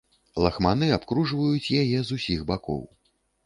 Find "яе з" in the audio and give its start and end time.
1.85-2.19